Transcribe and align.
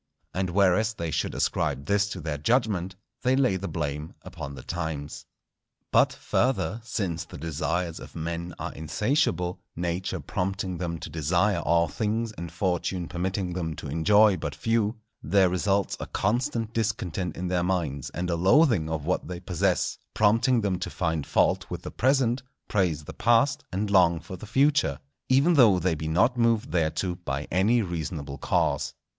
And 0.33 0.49
whereas 0.49 0.95
they 0.95 1.11
should 1.11 1.35
ascribe 1.35 1.85
this 1.85 2.09
to 2.09 2.19
their 2.19 2.39
judgment, 2.39 2.95
they 3.21 3.35
lay 3.35 3.55
the 3.55 3.67
blame 3.67 4.15
upon 4.23 4.55
the 4.55 4.63
times. 4.63 5.27
But, 5.91 6.11
further, 6.11 6.81
since 6.83 7.23
the 7.23 7.37
desires 7.37 7.99
of 7.99 8.15
men 8.15 8.55
are 8.57 8.73
insatiable, 8.73 9.59
Nature 9.75 10.19
prompting 10.19 10.79
them 10.79 10.97
to 10.97 11.09
desire 11.11 11.59
all 11.59 11.87
things 11.87 12.31
and 12.31 12.51
Fortune 12.51 13.07
permitting 13.07 13.53
them 13.53 13.75
to 13.75 13.89
enjoy 13.89 14.37
but 14.37 14.55
few, 14.55 14.95
there 15.21 15.49
results 15.49 15.97
a 15.99 16.07
constant 16.07 16.73
discontent 16.73 17.37
in 17.37 17.47
their 17.47 17.63
minds, 17.63 18.09
and 18.09 18.31
a 18.31 18.35
loathing 18.35 18.89
of 18.89 19.05
what 19.05 19.27
they 19.27 19.39
possess, 19.39 19.99
prompting 20.15 20.61
them 20.61 20.79
to 20.79 20.89
find 20.89 21.27
fault 21.27 21.69
with 21.69 21.83
the 21.83 21.91
present, 21.91 22.41
praise 22.67 23.03
the 23.03 23.13
past, 23.13 23.65
and 23.71 23.91
long 23.91 24.19
for 24.19 24.35
the 24.35 24.47
future, 24.47 24.99
even 25.29 25.53
though 25.53 25.77
they 25.77 25.93
be 25.93 26.07
not 26.07 26.37
moved 26.37 26.71
thereto 26.71 27.13
by 27.23 27.47
any 27.51 27.83
reasonable 27.83 28.39
cause. 28.39 28.95